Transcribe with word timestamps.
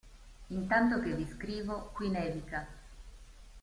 Intanto 0.49 0.99
che 0.99 1.13
vi 1.13 1.27
scrivo 1.31 1.91
qui 1.93 2.09
nevica. 2.09 2.65